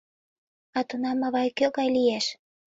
—А 0.77 0.79
тунам 0.87 1.19
авай 1.27 1.47
кӧ 1.57 1.65
гай 1.75 1.87
лиеш? 1.95 2.25